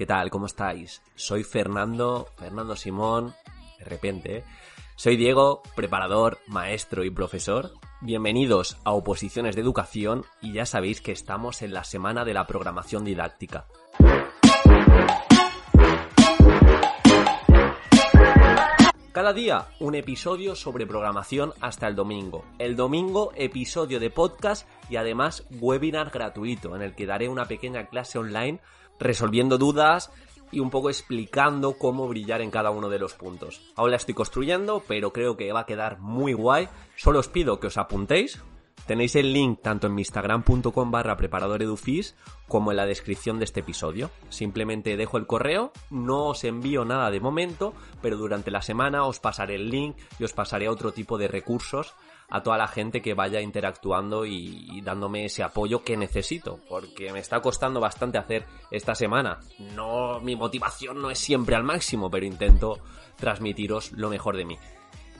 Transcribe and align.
¿Qué 0.00 0.06
tal? 0.06 0.30
¿Cómo 0.30 0.46
estáis? 0.46 1.02
Soy 1.14 1.44
Fernando, 1.44 2.28
Fernando 2.36 2.74
Simón, 2.74 3.34
de 3.78 3.84
repente. 3.84 4.36
¿eh? 4.38 4.44
Soy 4.96 5.16
Diego, 5.16 5.62
preparador, 5.76 6.38
maestro 6.46 7.04
y 7.04 7.10
profesor. 7.10 7.72
Bienvenidos 8.00 8.78
a 8.84 8.92
Oposiciones 8.92 9.56
de 9.56 9.62
Educación 9.62 10.24
y 10.40 10.54
ya 10.54 10.64
sabéis 10.64 11.02
que 11.02 11.12
estamos 11.12 11.60
en 11.60 11.74
la 11.74 11.84
semana 11.84 12.24
de 12.24 12.32
la 12.32 12.46
programación 12.46 13.04
didáctica. 13.04 13.66
Cada 19.12 19.32
día 19.32 19.66
un 19.80 19.96
episodio 19.96 20.54
sobre 20.54 20.86
programación 20.86 21.52
hasta 21.60 21.88
el 21.88 21.96
domingo. 21.96 22.44
El 22.60 22.76
domingo 22.76 23.32
episodio 23.34 23.98
de 23.98 24.08
podcast 24.08 24.68
y 24.88 24.96
además 24.96 25.44
webinar 25.50 26.10
gratuito 26.10 26.76
en 26.76 26.82
el 26.82 26.94
que 26.94 27.06
daré 27.06 27.28
una 27.28 27.46
pequeña 27.46 27.88
clase 27.88 28.20
online 28.20 28.60
resolviendo 29.00 29.58
dudas 29.58 30.12
y 30.52 30.60
un 30.60 30.70
poco 30.70 30.90
explicando 30.90 31.72
cómo 31.76 32.06
brillar 32.06 32.40
en 32.40 32.52
cada 32.52 32.70
uno 32.70 32.88
de 32.88 33.00
los 33.00 33.14
puntos. 33.14 33.72
Aún 33.74 33.90
la 33.90 33.96
estoy 33.96 34.14
construyendo, 34.14 34.84
pero 34.86 35.12
creo 35.12 35.36
que 35.36 35.52
va 35.52 35.60
a 35.60 35.66
quedar 35.66 35.98
muy 35.98 36.32
guay. 36.32 36.68
Solo 36.94 37.18
os 37.18 37.26
pido 37.26 37.58
que 37.58 37.66
os 37.66 37.78
apuntéis. 37.78 38.40
Tenéis 38.90 39.14
el 39.14 39.32
link 39.32 39.60
tanto 39.62 39.86
en 39.86 39.94
mi 39.94 40.00
instagram.com 40.00 40.90
barra 40.90 41.16
preparadoredufis 41.16 42.16
como 42.48 42.72
en 42.72 42.76
la 42.76 42.86
descripción 42.86 43.38
de 43.38 43.44
este 43.44 43.60
episodio. 43.60 44.10
Simplemente 44.30 44.96
dejo 44.96 45.16
el 45.16 45.28
correo, 45.28 45.70
no 45.90 46.30
os 46.30 46.42
envío 46.42 46.84
nada 46.84 47.08
de 47.12 47.20
momento, 47.20 47.72
pero 48.02 48.16
durante 48.16 48.50
la 48.50 48.62
semana 48.62 49.04
os 49.04 49.20
pasaré 49.20 49.54
el 49.54 49.70
link 49.70 49.96
y 50.18 50.24
os 50.24 50.32
pasaré 50.32 50.68
otro 50.68 50.90
tipo 50.90 51.18
de 51.18 51.28
recursos 51.28 51.94
a 52.30 52.42
toda 52.42 52.58
la 52.58 52.66
gente 52.66 53.00
que 53.00 53.14
vaya 53.14 53.40
interactuando 53.40 54.26
y, 54.26 54.80
dándome 54.80 55.26
ese 55.26 55.44
apoyo 55.44 55.84
que 55.84 55.96
necesito, 55.96 56.58
porque 56.68 57.12
me 57.12 57.20
está 57.20 57.40
costando 57.40 57.78
bastante 57.78 58.18
hacer 58.18 58.44
esta 58.72 58.96
semana. 58.96 59.38
No, 59.76 60.18
mi 60.18 60.34
motivación 60.34 61.00
no 61.00 61.12
es 61.12 61.18
siempre 61.20 61.54
al 61.54 61.62
máximo, 61.62 62.10
pero 62.10 62.26
intento 62.26 62.80
transmitiros 63.14 63.92
lo 63.92 64.10
mejor 64.10 64.36
de 64.36 64.46
mí. 64.46 64.58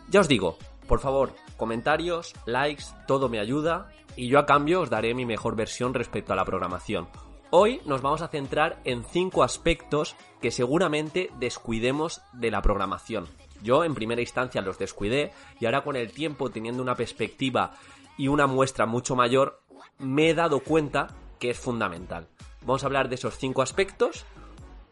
Ya 0.09 0.19
os 0.19 0.27
digo, 0.27 0.59
por 0.91 0.99
favor, 0.99 1.37
comentarios, 1.57 2.35
likes, 2.47 2.87
todo 3.07 3.29
me 3.29 3.39
ayuda 3.39 3.91
y 4.17 4.27
yo 4.27 4.41
a 4.41 4.45
cambio 4.45 4.81
os 4.81 4.91
daré 4.91 5.15
mi 5.15 5.25
mejor 5.25 5.55
versión 5.55 5.95
respecto 5.95 6.33
a 6.33 6.37
la 6.37 6.45
programación. 6.45 7.07
Hoy 7.51 7.81
nos 7.87 8.03
vamos 8.03 8.23
a 8.23 8.29
centrar 8.29 8.81
en 8.83 9.05
cinco 9.05 9.45
aspectos 9.45 10.17
que 10.43 10.51
seguramente 10.51 11.31
descuidemos 11.39 12.23
de 12.33 12.51
la 12.51 12.61
programación. 12.61 13.29
Yo 13.63 13.85
en 13.85 13.95
primera 13.95 14.21
instancia 14.21 14.63
los 14.63 14.81
descuidé 14.81 15.31
y 15.61 15.67
ahora 15.67 15.85
con 15.85 15.95
el 15.95 16.11
tiempo 16.11 16.51
teniendo 16.51 16.83
una 16.83 16.97
perspectiva 16.97 17.71
y 18.19 18.27
una 18.27 18.49
muestra 18.49 18.85
mucho 18.85 19.15
mayor 19.15 19.63
me 20.01 20.31
he 20.31 20.35
dado 20.35 20.59
cuenta 20.59 21.15
que 21.39 21.51
es 21.51 21.59
fundamental. 21.61 22.27
Vamos 22.63 22.83
a 22.83 22.87
hablar 22.87 23.09
de 23.09 23.15
esos 23.15 23.39
cinco 23.39 23.63
aspectos 23.63 24.27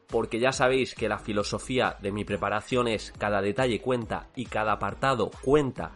porque 0.08 0.40
ya 0.40 0.52
sabéis 0.52 0.94
que 0.94 1.08
la 1.08 1.18
filosofía 1.18 1.96
de 2.00 2.12
mi 2.12 2.24
preparación 2.24 2.88
es 2.88 3.12
cada 3.18 3.40
detalle 3.40 3.80
cuenta 3.80 4.28
y 4.34 4.46
cada 4.46 4.72
apartado 4.72 5.30
cuenta, 5.42 5.92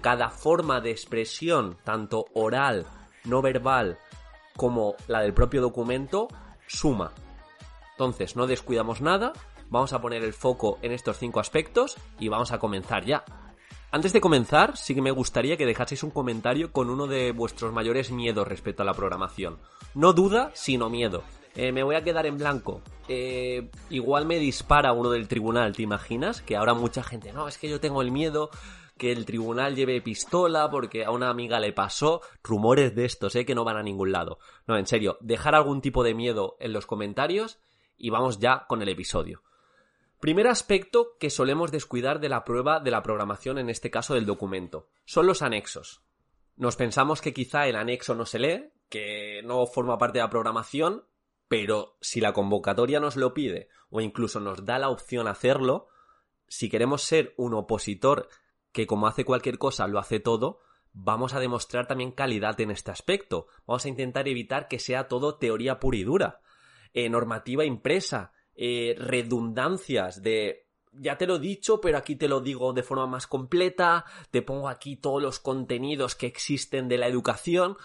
cada 0.00 0.28
forma 0.30 0.80
de 0.80 0.90
expresión, 0.90 1.78
tanto 1.82 2.26
oral, 2.34 2.86
no 3.24 3.40
verbal, 3.40 3.98
como 4.56 4.94
la 5.08 5.20
del 5.20 5.34
propio 5.34 5.62
documento, 5.62 6.28
suma. 6.66 7.12
Entonces, 7.92 8.36
no 8.36 8.46
descuidamos 8.46 9.00
nada, 9.00 9.32
vamos 9.70 9.92
a 9.92 10.00
poner 10.00 10.22
el 10.22 10.34
foco 10.34 10.78
en 10.82 10.92
estos 10.92 11.18
cinco 11.18 11.40
aspectos 11.40 11.96
y 12.18 12.28
vamos 12.28 12.52
a 12.52 12.58
comenzar 12.58 13.04
ya. 13.04 13.24
Antes 13.90 14.12
de 14.12 14.20
comenzar, 14.20 14.76
sí 14.76 14.94
que 14.94 15.00
me 15.00 15.12
gustaría 15.12 15.56
que 15.56 15.66
dejaseis 15.66 16.02
un 16.02 16.10
comentario 16.10 16.72
con 16.72 16.90
uno 16.90 17.06
de 17.06 17.30
vuestros 17.30 17.72
mayores 17.72 18.10
miedos 18.10 18.46
respecto 18.46 18.82
a 18.82 18.86
la 18.86 18.94
programación. 18.94 19.58
No 19.94 20.12
duda, 20.12 20.50
sino 20.54 20.90
miedo. 20.90 21.22
Eh, 21.56 21.72
me 21.72 21.82
voy 21.82 21.94
a 21.94 22.02
quedar 22.02 22.26
en 22.26 22.38
blanco. 22.38 22.82
Eh, 23.08 23.70
igual 23.90 24.26
me 24.26 24.38
dispara 24.38 24.92
uno 24.92 25.10
del 25.10 25.28
tribunal, 25.28 25.74
¿te 25.74 25.82
imaginas? 25.82 26.42
Que 26.42 26.56
ahora 26.56 26.74
mucha 26.74 27.02
gente, 27.02 27.32
no, 27.32 27.48
es 27.48 27.58
que 27.58 27.68
yo 27.68 27.80
tengo 27.80 28.02
el 28.02 28.10
miedo 28.10 28.50
que 28.96 29.12
el 29.12 29.24
tribunal 29.24 29.74
lleve 29.74 30.00
pistola 30.00 30.70
porque 30.70 31.04
a 31.04 31.10
una 31.10 31.28
amiga 31.28 31.60
le 31.60 31.72
pasó. 31.72 32.22
Rumores 32.42 32.94
de 32.94 33.04
estos, 33.04 33.34
¿eh? 33.36 33.44
Que 33.44 33.54
no 33.54 33.64
van 33.64 33.76
a 33.76 33.82
ningún 33.82 34.12
lado. 34.12 34.38
No, 34.66 34.76
en 34.76 34.86
serio, 34.86 35.18
dejar 35.20 35.54
algún 35.54 35.80
tipo 35.80 36.04
de 36.04 36.14
miedo 36.14 36.56
en 36.60 36.72
los 36.72 36.86
comentarios 36.86 37.58
y 37.96 38.10
vamos 38.10 38.38
ya 38.38 38.66
con 38.68 38.82
el 38.82 38.88
episodio. 38.88 39.42
Primer 40.20 40.46
aspecto 40.46 41.16
que 41.18 41.28
solemos 41.28 41.70
descuidar 41.70 42.20
de 42.20 42.28
la 42.28 42.44
prueba 42.44 42.80
de 42.80 42.90
la 42.90 43.02
programación, 43.02 43.58
en 43.58 43.68
este 43.68 43.90
caso 43.90 44.14
del 44.14 44.26
documento, 44.26 44.88
son 45.04 45.26
los 45.26 45.42
anexos. 45.42 46.02
Nos 46.56 46.76
pensamos 46.76 47.20
que 47.20 47.34
quizá 47.34 47.66
el 47.66 47.76
anexo 47.76 48.14
no 48.14 48.24
se 48.24 48.38
lee, 48.38 48.70
que 48.88 49.42
no 49.44 49.66
forma 49.66 49.98
parte 49.98 50.18
de 50.18 50.24
la 50.24 50.30
programación, 50.30 51.04
pero 51.48 51.96
si 52.00 52.20
la 52.20 52.32
convocatoria 52.32 53.00
nos 53.00 53.16
lo 53.16 53.34
pide 53.34 53.68
o 53.90 54.00
incluso 54.00 54.40
nos 54.40 54.64
da 54.64 54.78
la 54.78 54.88
opción 54.88 55.28
hacerlo, 55.28 55.88
si 56.48 56.68
queremos 56.68 57.02
ser 57.02 57.34
un 57.36 57.54
opositor 57.54 58.28
que 58.72 58.86
como 58.86 59.06
hace 59.06 59.24
cualquier 59.24 59.58
cosa 59.58 59.86
lo 59.86 59.98
hace 59.98 60.20
todo, 60.20 60.60
vamos 60.92 61.34
a 61.34 61.40
demostrar 61.40 61.86
también 61.86 62.12
calidad 62.12 62.60
en 62.60 62.70
este 62.70 62.90
aspecto. 62.90 63.46
Vamos 63.66 63.84
a 63.84 63.88
intentar 63.88 64.28
evitar 64.28 64.68
que 64.68 64.78
sea 64.78 65.08
todo 65.08 65.36
teoría 65.36 65.78
pura 65.78 65.98
y 65.98 66.04
dura. 66.04 66.40
Eh, 66.92 67.08
normativa 67.08 67.64
impresa, 67.64 68.32
eh, 68.54 68.94
redundancias 68.98 70.22
de 70.22 70.64
ya 70.96 71.18
te 71.18 71.26
lo 71.26 71.36
he 71.36 71.40
dicho, 71.40 71.80
pero 71.80 71.98
aquí 71.98 72.16
te 72.16 72.28
lo 72.28 72.40
digo 72.40 72.72
de 72.72 72.84
forma 72.84 73.06
más 73.06 73.26
completa, 73.26 74.04
te 74.30 74.42
pongo 74.42 74.68
aquí 74.68 74.96
todos 74.96 75.20
los 75.20 75.40
contenidos 75.40 76.14
que 76.14 76.26
existen 76.26 76.88
de 76.88 76.98
la 76.98 77.08
educación. 77.08 77.76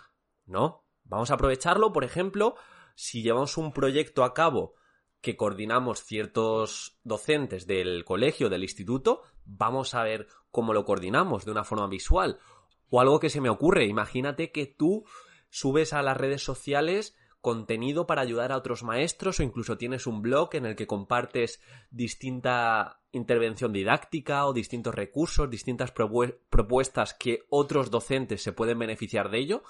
No, 0.46 0.86
vamos 1.04 1.32
a 1.32 1.34
aprovecharlo, 1.34 1.92
por 1.92 2.04
ejemplo, 2.04 2.56
si 3.00 3.22
llevamos 3.22 3.56
un 3.56 3.72
proyecto 3.72 4.26
a 4.26 4.34
cabo 4.34 4.74
que 5.22 5.38
coordinamos 5.38 6.04
ciertos 6.04 7.00
docentes 7.06 7.66
del 7.66 8.04
colegio, 8.04 8.50
del 8.50 8.64
instituto, 8.64 9.22
vamos 9.46 9.96
a 9.96 10.04
ver 10.04 10.28
cómo 10.52 10.74
lo 10.74 10.84
coordinamos 10.84 11.46
de 11.46 11.52
una 11.52 11.64
forma 11.64 11.88
visual. 11.88 12.40
O 12.90 13.00
algo 13.00 13.22
que 13.22 13.30
se 13.30 13.40
me 13.40 13.50
ocurre, 13.50 13.86
imagínate 13.86 14.52
que 14.52 14.66
tú 14.66 15.06
subes 15.50 15.94
a 15.94 16.02
las 16.02 16.18
redes 16.18 16.44
sociales 16.44 17.16
contenido 17.40 18.06
para 18.06 18.22
ayudar 18.22 18.52
a 18.52 18.58
otros 18.58 18.84
maestros 18.84 19.40
o 19.40 19.44
incluso 19.44 19.78
tienes 19.78 20.06
un 20.06 20.22
blog 20.22 20.50
en 20.56 20.66
el 20.66 20.76
que 20.76 20.86
compartes 20.86 21.62
distinta 21.92 23.00
intervención 23.14 23.72
didáctica 23.72 24.46
o 24.46 24.52
distintos 24.52 24.94
recursos, 24.94 25.50
distintas 25.50 25.94
propuestas 25.94 27.14
que 27.14 27.46
otros 27.50 27.92
docentes 27.92 28.44
se 28.44 28.52
pueden 28.52 28.78
beneficiar 28.78 29.32
de 29.32 29.40
ello, 29.40 29.64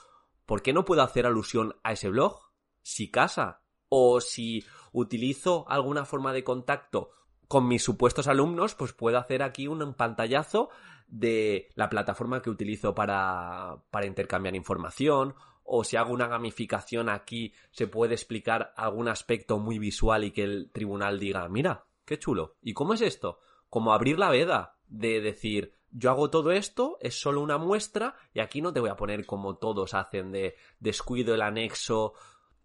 ¿por 0.47 0.63
qué 0.63 0.73
no 0.73 0.83
puedo 0.83 1.03
hacer 1.03 1.27
alusión 1.27 1.75
a 1.83 1.91
ese 1.91 2.09
blog? 2.09 2.48
Si 2.89 3.11
casa 3.11 3.61
o 3.87 4.19
si 4.19 4.65
utilizo 4.91 5.65
alguna 5.69 6.05
forma 6.05 6.33
de 6.33 6.43
contacto 6.43 7.11
con 7.47 7.67
mis 7.67 7.83
supuestos 7.83 8.27
alumnos, 8.27 8.73
pues 8.73 8.93
puedo 8.93 9.17
hacer 9.19 9.43
aquí 9.43 9.67
un 9.67 9.93
pantallazo 9.93 10.69
de 11.07 11.69
la 11.75 11.87
plataforma 11.87 12.41
que 12.41 12.49
utilizo 12.49 12.95
para, 12.95 13.77
para 13.91 14.07
intercambiar 14.07 14.55
información 14.55 15.35
o 15.63 15.83
si 15.83 15.97
hago 15.97 16.11
una 16.13 16.27
gamificación 16.27 17.09
aquí 17.09 17.53
se 17.69 17.85
puede 17.85 18.15
explicar 18.15 18.73
algún 18.75 19.07
aspecto 19.07 19.59
muy 19.59 19.77
visual 19.77 20.23
y 20.23 20.31
que 20.31 20.43
el 20.43 20.71
tribunal 20.71 21.19
diga, 21.19 21.47
mira, 21.47 21.85
qué 22.05 22.17
chulo. 22.17 22.55
¿Y 22.63 22.73
cómo 22.73 22.95
es 22.95 23.01
esto? 23.01 23.37
Como 23.69 23.93
abrir 23.93 24.17
la 24.17 24.31
veda 24.31 24.79
de 24.87 25.21
decir, 25.21 25.75
yo 25.91 26.09
hago 26.09 26.31
todo 26.31 26.51
esto, 26.51 26.97
es 27.01 27.21
solo 27.21 27.41
una 27.41 27.59
muestra 27.59 28.15
y 28.33 28.39
aquí 28.39 28.63
no 28.63 28.73
te 28.73 28.79
voy 28.79 28.89
a 28.89 28.95
poner 28.95 29.27
como 29.27 29.57
todos 29.57 29.93
hacen 29.93 30.31
de 30.31 30.55
descuido 30.79 31.35
el 31.35 31.43
anexo, 31.43 32.13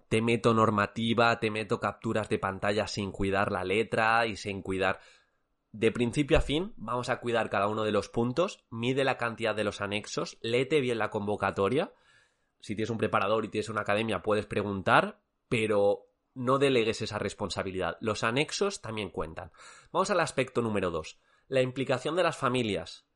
te 0.08 0.22
meto 0.22 0.54
normativa, 0.54 1.38
te 1.40 1.50
meto 1.50 1.80
capturas 1.80 2.28
de 2.28 2.38
pantalla 2.38 2.86
sin 2.86 3.12
cuidar 3.12 3.50
la 3.52 3.64
letra 3.64 4.26
y 4.26 4.36
sin 4.36 4.62
cuidar... 4.62 5.00
De 5.72 5.90
principio 5.90 6.38
a 6.38 6.40
fin, 6.40 6.72
vamos 6.76 7.08
a 7.08 7.18
cuidar 7.18 7.50
cada 7.50 7.66
uno 7.66 7.82
de 7.82 7.90
los 7.90 8.08
puntos, 8.08 8.64
mide 8.70 9.02
la 9.02 9.16
cantidad 9.16 9.56
de 9.56 9.64
los 9.64 9.80
anexos, 9.80 10.38
léete 10.40 10.80
bien 10.80 10.98
la 10.98 11.10
convocatoria, 11.10 11.92
si 12.64 12.74
tienes 12.74 12.88
un 12.88 12.96
preparador 12.96 13.44
y 13.44 13.48
tienes 13.48 13.68
una 13.68 13.82
academia, 13.82 14.22
puedes 14.22 14.46
preguntar, 14.46 15.20
pero 15.50 16.06
no 16.32 16.56
delegues 16.56 17.02
esa 17.02 17.18
responsabilidad. 17.18 17.98
Los 18.00 18.24
anexos 18.24 18.80
también 18.80 19.10
cuentan. 19.10 19.52
Vamos 19.92 20.08
al 20.08 20.20
aspecto 20.20 20.62
número 20.62 20.90
dos. 20.90 21.20
La 21.46 21.60
implicación 21.60 22.16
de 22.16 22.22
las 22.22 22.38
familias. 22.38 23.06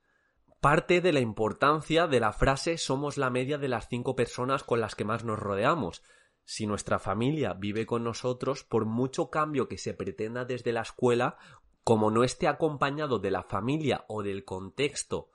Parte 0.60 1.00
de 1.00 1.14
la 1.14 1.20
importancia 1.20 2.06
de 2.06 2.20
la 2.20 2.34
frase 2.34 2.76
somos 2.76 3.16
la 3.16 3.30
media 3.30 3.56
de 3.56 3.68
las 3.68 3.88
cinco 3.88 4.14
personas 4.14 4.64
con 4.64 4.82
las 4.82 4.94
que 4.94 5.06
más 5.06 5.24
nos 5.24 5.38
rodeamos. 5.38 6.02
Si 6.50 6.66
nuestra 6.66 6.98
familia 6.98 7.52
vive 7.52 7.84
con 7.84 8.02
nosotros, 8.02 8.64
por 8.64 8.86
mucho 8.86 9.28
cambio 9.28 9.68
que 9.68 9.76
se 9.76 9.92
pretenda 9.92 10.46
desde 10.46 10.72
la 10.72 10.80
escuela, 10.80 11.36
como 11.84 12.10
no 12.10 12.24
esté 12.24 12.48
acompañado 12.48 13.18
de 13.18 13.30
la 13.30 13.42
familia 13.42 14.06
o 14.08 14.22
del 14.22 14.46
contexto 14.46 15.30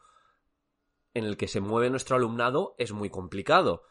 en 1.13 1.25
el 1.25 1.37
que 1.37 1.47
se 1.47 1.61
mueve 1.61 1.91
nuestro 1.91 2.15
alumnado, 2.15 2.73
es 2.79 2.93
muy 2.93 3.11
complicado. 3.11 3.83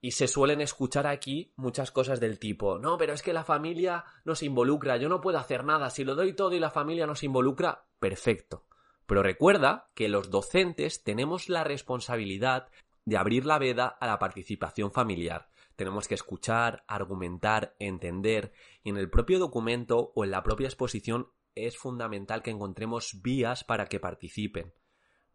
Y 0.00 0.12
se 0.12 0.28
suelen 0.28 0.60
escuchar 0.60 1.08
aquí 1.08 1.52
muchas 1.56 1.90
cosas 1.90 2.20
del 2.20 2.38
tipo, 2.38 2.78
no, 2.78 2.96
pero 2.98 3.14
es 3.14 3.22
que 3.22 3.32
la 3.32 3.42
familia 3.42 4.04
no 4.24 4.36
se 4.36 4.46
involucra, 4.46 4.96
yo 4.96 5.08
no 5.08 5.20
puedo 5.20 5.38
hacer 5.38 5.64
nada, 5.64 5.90
si 5.90 6.04
lo 6.04 6.14
doy 6.14 6.34
todo 6.34 6.54
y 6.54 6.60
la 6.60 6.70
familia 6.70 7.04
no 7.04 7.16
se 7.16 7.26
involucra, 7.26 7.88
perfecto. 7.98 8.64
Pero 9.06 9.24
recuerda 9.24 9.90
que 9.96 10.08
los 10.08 10.30
docentes 10.30 11.02
tenemos 11.02 11.48
la 11.48 11.64
responsabilidad 11.64 12.68
de 13.04 13.16
abrir 13.16 13.44
la 13.44 13.58
veda 13.58 13.88
a 13.88 14.06
la 14.06 14.20
participación 14.20 14.92
familiar. 14.92 15.50
Tenemos 15.80 16.08
que 16.08 16.14
escuchar, 16.14 16.84
argumentar, 16.88 17.74
entender 17.78 18.52
y 18.82 18.90
en 18.90 18.98
el 18.98 19.08
propio 19.08 19.38
documento 19.38 20.12
o 20.14 20.24
en 20.24 20.30
la 20.30 20.42
propia 20.42 20.66
exposición 20.66 21.28
es 21.54 21.78
fundamental 21.78 22.42
que 22.42 22.50
encontremos 22.50 23.22
vías 23.22 23.64
para 23.64 23.86
que 23.86 23.98
participen. 23.98 24.74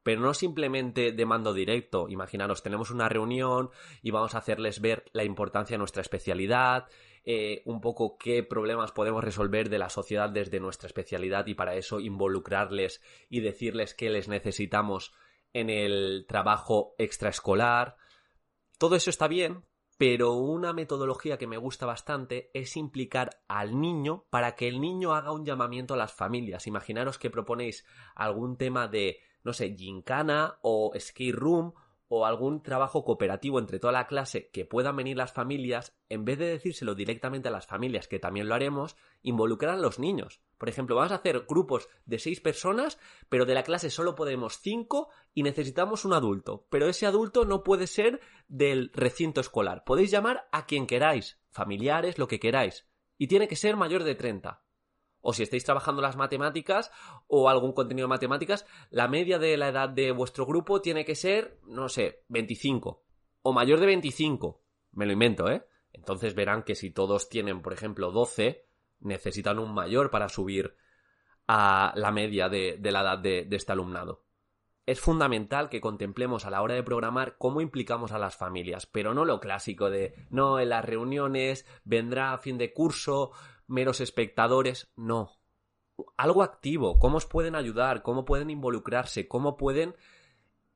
Pero 0.04 0.22
no 0.22 0.36
simplemente 0.36 1.14
de 1.14 1.26
mando 1.26 1.52
directo. 1.52 2.10
Imaginaros, 2.10 2.62
tenemos 2.62 2.92
una 2.92 3.10
reunión 3.10 3.72
y 4.04 4.12
vamos 4.12 4.36
a 4.36 4.38
hacerles 4.38 4.82
ver 4.82 5.06
la 5.14 5.24
importancia 5.24 5.74
de 5.74 5.80
nuestra 5.80 6.04
especialidad, 6.04 6.90
eh, 7.24 7.64
un 7.66 7.82
poco 7.82 8.16
qué 8.16 8.44
problemas 8.44 8.92
podemos 8.92 9.24
resolver 9.24 9.68
de 9.68 9.80
la 9.80 9.90
sociedad 9.90 10.30
desde 10.30 10.60
nuestra 10.60 10.86
especialidad 10.86 11.48
y 11.48 11.56
para 11.56 11.74
eso 11.74 12.00
involucrarles 12.00 13.02
y 13.30 13.40
decirles 13.40 13.96
que 13.96 14.12
les 14.12 14.28
necesitamos 14.28 15.12
en 15.54 15.72
el 15.72 16.28
trabajo 16.28 16.94
extraescolar. 17.00 17.96
Todo 18.78 18.96
eso 18.96 19.10
está 19.10 19.28
bien, 19.28 19.64
pero 19.98 20.34
una 20.34 20.74
metodología 20.74 21.38
que 21.38 21.48
me 21.48 21.58
gusta 21.58 21.86
bastante 21.86 22.52
es 22.54 22.76
implicar 22.76 23.42
al 23.48 23.80
niño 23.80 24.26
para 24.30 24.56
que 24.56 24.68
el 24.68 24.82
niño 24.82 25.14
haga 25.14 25.32
un 25.32 25.46
llamamiento 25.46 25.94
a 25.94 25.98
las 25.98 26.14
familias. 26.14 26.68
Imaginaros 26.68 27.18
que 27.18 27.30
proponéis 27.30 27.86
algún 28.14 28.58
tema 28.58 28.88
de, 28.88 29.20
no 29.44 29.54
sé, 29.54 29.76
gincana 29.76 30.60
o 30.62 30.92
skate 31.00 31.36
room 31.36 31.74
o 32.08 32.26
algún 32.26 32.62
trabajo 32.62 33.04
cooperativo 33.04 33.60
entre 33.60 33.80
toda 33.80 33.94
la 33.94 34.08
clase 34.08 34.50
que 34.52 34.66
puedan 34.66 34.96
venir 34.96 35.18
las 35.18 35.34
familias, 35.34 35.96
en 36.10 36.26
vez 36.26 36.38
de 36.38 36.48
decírselo 36.48 36.96
directamente 36.96 37.48
a 37.48 37.52
las 37.52 37.66
familias, 37.66 38.08
que 38.08 38.20
también 38.20 38.48
lo 38.48 38.56
haremos, 38.56 38.96
involucrar 39.22 39.76
a 39.76 39.82
los 39.82 40.00
niños. 40.00 40.42
Por 40.58 40.70
ejemplo, 40.70 40.96
vamos 40.96 41.12
a 41.12 41.16
hacer 41.16 41.46
grupos 41.48 41.90
de 42.06 42.20
seis 42.20 42.42
personas, 42.42 43.00
pero 43.30 43.46
de 43.46 43.56
la 43.56 43.64
clase 43.64 43.90
solo 43.90 44.16
podemos 44.16 44.60
cinco 44.60 45.10
y 45.34 45.44
necesitamos 45.44 46.06
un 46.06 46.14
adulto. 46.14 46.68
Pero 46.70 46.88
ese 46.88 47.06
adulto 47.06 47.46
no 47.46 47.64
puede 47.64 47.88
ser 47.88 48.22
del 48.48 48.92
recinto 48.94 49.42
escolar. 49.42 49.84
Podéis 49.84 50.12
llamar 50.12 50.48
a 50.52 50.66
quien 50.66 50.88
queráis, 50.88 51.40
familiares, 51.50 52.18
lo 52.18 52.28
que 52.28 52.40
queráis. 52.40 52.88
Y 53.18 53.28
tiene 53.28 53.48
que 53.48 53.56
ser 53.56 53.76
mayor 53.78 54.04
de 54.04 54.16
30 54.16 54.65
o 55.28 55.34
si 55.34 55.42
estáis 55.42 55.66
trabajando 55.66 56.04
las 56.04 56.16
matemáticas 56.16 56.92
o 57.26 57.50
algún 57.50 57.74
contenido 57.74 58.06
de 58.06 58.10
matemáticas, 58.10 58.68
la 58.92 59.08
media 59.08 59.40
de 59.40 59.58
la 59.58 59.70
edad 59.70 59.90
de 59.90 60.12
vuestro 60.12 60.46
grupo 60.46 60.82
tiene 60.82 61.04
que 61.04 61.16
ser, 61.16 61.60
no 61.66 61.90
sé, 61.90 62.24
25 62.30 63.04
o 63.42 63.52
mayor 63.52 63.80
de 63.80 63.88
25. 63.88 64.62
Me 64.92 65.08
lo 65.08 65.14
invento, 65.14 65.50
¿eh? 65.50 65.66
Entonces 65.94 66.36
verán 66.36 66.62
que 66.62 66.76
si 66.76 66.92
todos 66.92 67.28
tienen, 67.28 67.64
por 67.64 67.74
ejemplo, 67.74 68.12
12, 68.12 68.68
necesitan 69.00 69.58
un 69.58 69.74
mayor 69.74 70.12
para 70.12 70.30
subir 70.30 70.76
a 71.48 71.92
la 71.96 72.12
media 72.12 72.48
de, 72.48 72.78
la 72.80 73.02
edad 73.02 73.18
de, 73.18 73.46
de 73.46 73.56
este 73.56 73.72
alumnado. 73.72 74.26
Es 74.86 75.00
fundamental 75.00 75.70
que 75.70 75.82
contemplemos 75.82 76.46
a 76.46 76.52
la 76.52 76.62
hora 76.62 76.76
de 76.76 76.84
programar 76.84 77.38
cómo 77.40 77.62
implicamos 77.62 78.12
a 78.12 78.20
las 78.20 78.36
familias, 78.36 78.86
pero 78.86 79.16
no 79.16 79.26
lo 79.26 79.40
clásico 79.40 79.90
de 79.90 80.28
no, 80.30 80.60
en 80.60 80.70
las 80.70 80.86
reuniones 80.86 81.66
vendrá 81.84 82.34
a 82.34 82.38
fin 82.38 82.60
de 82.60 82.72
curso, 82.72 83.32
meros 83.68 84.02
espectadores, 84.02 84.92
no. 84.96 85.40
Algo 86.18 86.44
activo, 86.44 87.00
cómo 87.00 87.18
os 87.18 87.26
pueden 87.26 87.56
ayudar, 87.56 88.02
cómo 88.02 88.26
pueden 88.26 88.50
involucrarse, 88.50 89.28
cómo 89.28 89.58
pueden 89.58 89.96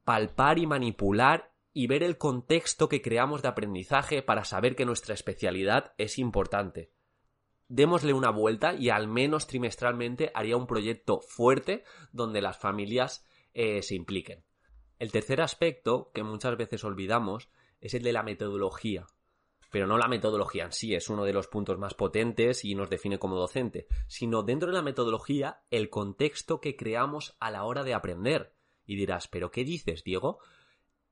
palpar 0.04 0.60
y 0.60 0.66
manipular 0.66 1.52
y 1.74 1.88
ver 1.88 2.04
el 2.04 2.18
contexto 2.18 2.90
que 2.90 3.02
creamos 3.02 3.42
de 3.42 3.50
aprendizaje 3.50 4.24
para 4.24 4.44
saber 4.44 4.76
que 4.76 4.86
nuestra 4.86 5.14
especialidad 5.14 5.94
es 5.98 6.18
importante. 6.18 6.92
Démosle 7.68 8.14
una 8.14 8.32
vuelta 8.32 8.74
y 8.74 8.90
al 8.90 9.08
menos 9.08 9.46
trimestralmente 9.46 10.32
haría 10.34 10.58
un 10.58 10.66
proyecto 10.66 11.22
fuerte 11.22 11.84
donde 12.12 12.42
las 12.42 12.58
familias 12.58 13.28
eh, 13.54 13.84
se 13.84 13.96
impliquen. 13.96 14.44
El 14.98 15.12
tercer 15.12 15.42
aspecto 15.42 16.12
que 16.14 16.24
muchas 16.24 16.58
veces 16.58 16.84
olvidamos 16.84 17.50
es 17.80 17.94
el 17.94 18.04
de 18.04 18.14
la 18.14 18.24
metodología 18.24 19.06
pero 19.69 19.88
no 19.88 19.98
la 19.98 20.07
metodología 20.07 20.66
en 20.66 20.71
sí 20.71 20.95
es 20.95 21.10
uno 21.10 21.25
de 21.25 21.33
los 21.33 21.48
puntos 21.48 21.77
más 21.77 21.94
potentes 21.94 22.66
y 22.66 22.75
nos 22.75 22.89
define 22.89 23.19
como 23.19 23.36
docente, 23.36 23.88
sino 24.07 24.44
dentro 24.44 24.69
de 24.69 24.75
la 24.75 24.81
metodología 24.81 25.62
el 25.69 25.89
contexto 25.89 26.60
que 26.60 26.75
creamos 26.75 27.36
a 27.39 27.51
la 27.51 27.63
hora 27.63 27.83
de 27.83 27.94
aprender. 27.94 28.54
Y 28.86 28.95
dirás, 28.95 29.27
¿pero 29.27 29.51
qué 29.51 29.63
dices, 29.63 30.04
Diego? 30.04 30.39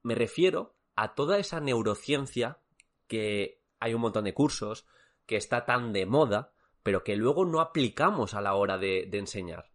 Me 0.02 0.16
refiero 0.16 0.76
a 0.96 1.14
toda 1.14 1.38
esa 1.38 1.60
neurociencia 1.60 2.60
que 3.08 3.62
hay 3.80 3.94
un 3.94 4.02
montón 4.02 4.24
de 4.24 4.34
cursos, 4.34 4.88
que 5.28 5.36
está 5.36 5.66
tan 5.66 5.94
de 5.94 6.06
moda, 6.06 6.54
pero 6.82 7.04
que 7.04 7.16
luego 7.16 7.46
no 7.46 7.62
aplicamos 7.62 8.34
a 8.34 8.42
la 8.42 8.56
hora 8.56 8.78
de, 8.78 9.06
de 9.08 9.20
enseñar. 9.20 9.72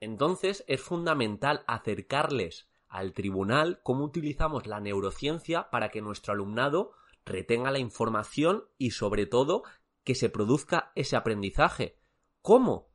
Entonces 0.00 0.64
es 0.66 0.80
fundamental 0.80 1.62
acercarles 1.66 2.68
al 2.88 3.12
tribunal 3.12 3.80
cómo 3.82 4.04
utilizamos 4.04 4.66
la 4.66 4.80
neurociencia 4.80 5.70
para 5.70 5.90
que 5.90 6.00
nuestro 6.00 6.32
alumnado 6.32 6.92
retenga 7.26 7.70
la 7.70 7.78
información 7.78 8.64
y 8.78 8.92
sobre 8.92 9.26
todo 9.26 9.64
que 10.04 10.14
se 10.14 10.30
produzca 10.30 10.92
ese 10.94 11.16
aprendizaje. 11.16 11.98
¿Cómo? 12.40 12.88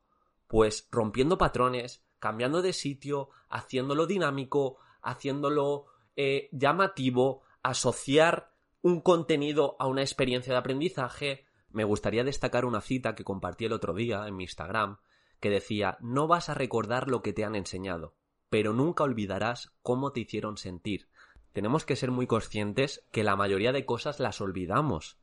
Pues 0.48 0.88
rompiendo 0.90 1.38
patrones, 1.38 2.04
cambiando 2.18 2.62
de 2.62 2.72
sitio, 2.72 3.28
haciéndolo 3.48 4.06
dinámico, 4.06 4.78
haciéndolo 5.02 5.86
eh, 6.16 6.48
llamativo, 6.52 7.42
asociar 7.62 8.54
un 8.80 9.00
contenido 9.00 9.76
a 9.78 9.86
una 9.86 10.00
experiencia 10.00 10.52
de 10.54 10.58
aprendizaje. 10.58 11.44
Me 11.70 11.84
gustaría 11.84 12.24
destacar 12.24 12.64
una 12.64 12.80
cita 12.80 13.14
que 13.14 13.24
compartí 13.24 13.66
el 13.66 13.72
otro 13.72 13.94
día 13.94 14.26
en 14.26 14.36
mi 14.36 14.44
Instagram, 14.44 14.98
que 15.40 15.50
decía, 15.50 15.98
no 16.00 16.26
vas 16.26 16.48
a 16.48 16.54
recordar 16.54 17.08
lo 17.08 17.22
que 17.22 17.32
te 17.32 17.44
han 17.44 17.54
enseñado, 17.54 18.14
pero 18.48 18.72
nunca 18.72 19.04
olvidarás 19.04 19.74
cómo 19.82 20.12
te 20.12 20.20
hicieron 20.20 20.56
sentir 20.56 21.08
tenemos 21.52 21.84
que 21.84 21.96
ser 21.96 22.10
muy 22.10 22.26
conscientes 22.26 23.06
que 23.10 23.24
la 23.24 23.36
mayoría 23.36 23.72
de 23.72 23.84
cosas 23.84 24.20
las 24.20 24.40
olvidamos. 24.40 25.18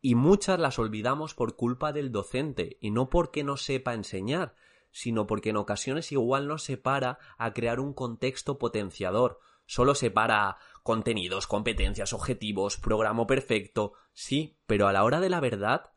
Y 0.00 0.14
muchas 0.14 0.58
las 0.58 0.78
olvidamos 0.78 1.34
por 1.34 1.56
culpa 1.56 1.92
del 1.92 2.12
docente, 2.12 2.76
y 2.80 2.90
no 2.90 3.10
porque 3.10 3.44
no 3.44 3.56
sepa 3.56 3.94
enseñar, 3.94 4.54
sino 4.90 5.26
porque 5.26 5.50
en 5.50 5.56
ocasiones 5.56 6.12
igual 6.12 6.48
no 6.48 6.58
se 6.58 6.76
para 6.76 7.18
a 7.36 7.52
crear 7.52 7.80
un 7.80 7.92
contexto 7.92 8.58
potenciador. 8.58 9.40
Solo 9.66 9.94
se 9.94 10.10
para 10.10 10.58
contenidos, 10.82 11.46
competencias, 11.46 12.12
objetivos, 12.12 12.78
programa 12.78 13.26
perfecto. 13.26 13.92
Sí, 14.12 14.58
pero 14.66 14.88
a 14.88 14.92
la 14.92 15.04
hora 15.04 15.20
de 15.20 15.28
la 15.28 15.40
verdad, 15.40 15.92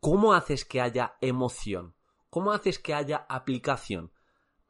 ¿cómo 0.00 0.32
haces 0.32 0.64
que 0.64 0.80
haya 0.80 1.16
emoción? 1.20 1.94
¿Cómo 2.30 2.52
haces 2.52 2.78
que 2.78 2.94
haya 2.94 3.26
aplicación? 3.28 4.13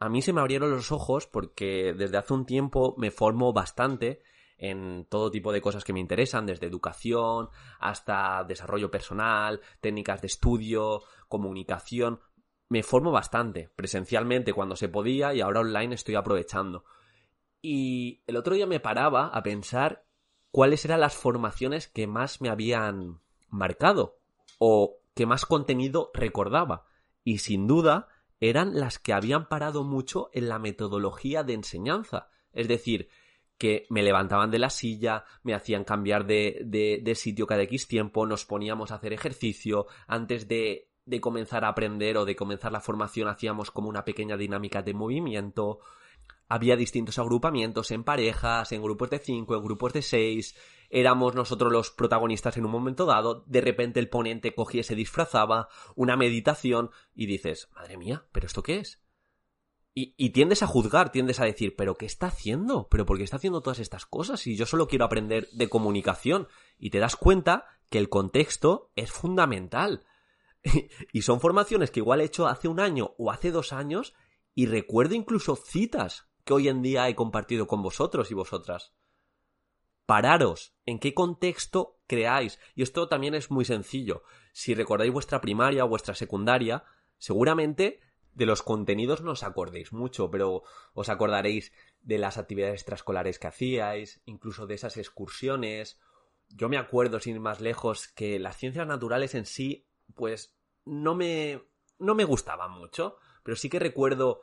A 0.04 0.10
mí 0.10 0.20
se 0.20 0.34
me 0.34 0.42
abrieron 0.42 0.70
los 0.70 0.92
ojos 0.92 1.26
porque 1.26 1.94
desde 1.96 2.18
hace 2.18 2.34
un 2.34 2.44
tiempo 2.44 2.94
me 2.98 3.10
formo 3.10 3.54
bastante 3.54 4.22
en 4.58 5.06
todo 5.08 5.30
tipo 5.30 5.50
de 5.50 5.62
cosas 5.62 5.82
que 5.82 5.94
me 5.94 6.00
interesan, 6.00 6.44
desde 6.44 6.66
educación 6.66 7.48
hasta 7.80 8.44
desarrollo 8.44 8.90
personal, 8.90 9.62
técnicas 9.80 10.20
de 10.20 10.26
estudio, 10.26 11.04
comunicación. 11.26 12.20
Me 12.68 12.82
formo 12.82 13.12
bastante, 13.12 13.70
presencialmente 13.76 14.52
cuando 14.52 14.76
se 14.76 14.90
podía 14.90 15.32
y 15.32 15.40
ahora 15.40 15.60
online 15.60 15.94
estoy 15.94 16.16
aprovechando. 16.16 16.84
Y 17.62 18.22
el 18.26 18.36
otro 18.36 18.54
día 18.54 18.66
me 18.66 18.80
paraba 18.80 19.28
a 19.28 19.42
pensar 19.42 20.04
cuáles 20.50 20.84
eran 20.84 21.00
las 21.00 21.14
formaciones 21.14 21.88
que 21.88 22.06
más 22.06 22.42
me 22.42 22.50
habían 22.50 23.22
marcado 23.48 24.18
o 24.58 24.98
que 25.14 25.24
más 25.24 25.46
contenido 25.46 26.10
recordaba. 26.12 26.84
Y 27.24 27.38
sin 27.38 27.66
duda, 27.66 28.08
eran 28.40 28.78
las 28.78 28.98
que 28.98 29.12
habían 29.12 29.48
parado 29.48 29.84
mucho 29.84 30.30
en 30.32 30.48
la 30.48 30.58
metodología 30.58 31.42
de 31.42 31.54
enseñanza. 31.54 32.28
Es 32.52 32.68
decir, 32.68 33.08
que 33.58 33.86
me 33.88 34.02
levantaban 34.02 34.50
de 34.50 34.58
la 34.58 34.70
silla, 34.70 35.24
me 35.42 35.54
hacían 35.54 35.84
cambiar 35.84 36.26
de, 36.26 37.00
de, 37.02 37.14
sitio 37.14 37.46
cada 37.46 37.62
X 37.62 37.86
tiempo, 37.86 38.26
nos 38.26 38.44
poníamos 38.44 38.90
a 38.90 38.96
hacer 38.96 39.12
ejercicio, 39.12 39.86
antes 40.06 40.48
de, 40.48 40.90
de 41.06 41.20
comenzar 41.20 41.64
a 41.64 41.68
aprender 41.68 42.16
o 42.16 42.24
de 42.24 42.36
comenzar 42.36 42.72
la 42.72 42.80
formación 42.80 43.28
hacíamos 43.28 43.70
como 43.70 43.88
una 43.88 44.04
pequeña 44.04 44.36
dinámica 44.36 44.82
de 44.82 44.94
movimiento, 44.94 45.80
había 46.54 46.76
distintos 46.76 47.18
agrupamientos 47.18 47.90
en 47.90 48.04
parejas, 48.04 48.70
en 48.70 48.80
grupos 48.80 49.10
de 49.10 49.18
cinco, 49.18 49.56
en 49.56 49.64
grupos 49.64 49.92
de 49.92 50.02
seis, 50.02 50.54
éramos 50.88 51.34
nosotros 51.34 51.72
los 51.72 51.90
protagonistas 51.90 52.56
en 52.56 52.64
un 52.64 52.70
momento 52.70 53.06
dado, 53.06 53.42
de 53.48 53.60
repente 53.60 53.98
el 53.98 54.08
ponente 54.08 54.54
cogía 54.54 54.82
y 54.82 54.84
se 54.84 54.94
disfrazaba, 54.94 55.68
una 55.96 56.16
meditación, 56.16 56.90
y 57.12 57.26
dices, 57.26 57.68
madre 57.74 57.96
mía, 57.96 58.26
¿pero 58.30 58.46
esto 58.46 58.62
qué 58.62 58.76
es? 58.76 59.02
Y, 59.96 60.30
tiendes 60.30 60.62
a 60.62 60.68
juzgar, 60.68 61.10
tiendes 61.10 61.40
a 61.40 61.44
decir, 61.44 61.74
¿pero 61.76 61.96
qué 61.96 62.06
está 62.06 62.26
haciendo? 62.26 62.88
¿Pero 62.88 63.04
por 63.06 63.16
qué 63.16 63.24
está 63.24 63.36
haciendo 63.36 63.60
todas 63.60 63.78
estas 63.78 64.06
cosas? 64.06 64.44
Y 64.48 64.56
yo 64.56 64.66
solo 64.66 64.88
quiero 64.88 65.04
aprender 65.04 65.48
de 65.52 65.68
comunicación. 65.68 66.48
Y 66.78 66.90
te 66.90 66.98
das 66.98 67.14
cuenta 67.14 67.66
que 67.90 67.98
el 67.98 68.08
contexto 68.08 68.90
es 68.96 69.12
fundamental. 69.12 70.04
y 71.12 71.22
son 71.22 71.38
formaciones 71.38 71.92
que 71.92 72.00
igual 72.00 72.20
he 72.20 72.24
hecho 72.24 72.48
hace 72.48 72.66
un 72.66 72.80
año 72.80 73.14
o 73.18 73.30
hace 73.30 73.52
dos 73.52 73.72
años 73.72 74.14
y 74.54 74.66
recuerdo 74.66 75.14
incluso 75.14 75.56
citas 75.56 76.26
que 76.44 76.52
hoy 76.52 76.68
en 76.68 76.82
día 76.82 77.08
he 77.08 77.14
compartido 77.14 77.66
con 77.66 77.82
vosotros 77.82 78.30
y 78.30 78.34
vosotras. 78.34 78.94
Pararos, 80.06 80.74
en 80.84 80.98
qué 80.98 81.14
contexto 81.14 81.98
creáis. 82.06 82.58
Y 82.74 82.82
esto 82.82 83.08
también 83.08 83.34
es 83.34 83.50
muy 83.50 83.64
sencillo. 83.64 84.22
Si 84.52 84.74
recordáis 84.74 85.12
vuestra 85.12 85.40
primaria 85.40 85.84
o 85.84 85.88
vuestra 85.88 86.14
secundaria, 86.14 86.84
seguramente 87.16 88.00
de 88.34 88.46
los 88.46 88.62
contenidos 88.62 89.22
no 89.22 89.32
os 89.32 89.44
acordéis 89.44 89.92
mucho, 89.92 90.30
pero 90.30 90.64
os 90.92 91.08
acordaréis 91.08 91.72
de 92.00 92.18
las 92.18 92.36
actividades 92.36 92.74
extraescolares 92.74 93.38
que 93.38 93.46
hacíais, 93.46 94.20
incluso 94.26 94.66
de 94.66 94.74
esas 94.74 94.96
excursiones. 94.96 96.00
Yo 96.48 96.68
me 96.68 96.76
acuerdo, 96.76 97.20
sin 97.20 97.36
ir 97.36 97.40
más 97.40 97.60
lejos, 97.60 98.08
que 98.08 98.38
las 98.38 98.56
ciencias 98.56 98.86
naturales 98.86 99.34
en 99.34 99.46
sí, 99.46 99.86
pues 100.14 100.54
no 100.84 101.14
me, 101.14 101.62
no 101.98 102.14
me 102.14 102.24
gustaban 102.24 102.72
mucho, 102.72 103.16
pero 103.42 103.56
sí 103.56 103.70
que 103.70 103.78
recuerdo 103.78 104.42